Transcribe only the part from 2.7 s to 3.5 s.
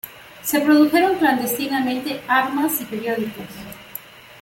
y periódicos.